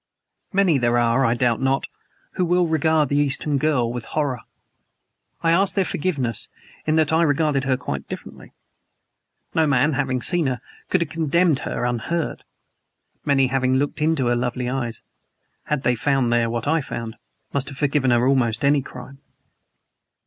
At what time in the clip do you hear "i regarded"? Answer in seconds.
7.13-7.65